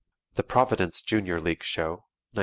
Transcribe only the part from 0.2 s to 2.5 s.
The Providence Junior League Show, 1925.